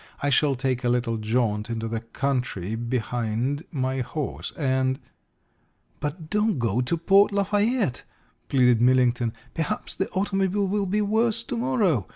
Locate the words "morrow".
11.55-12.07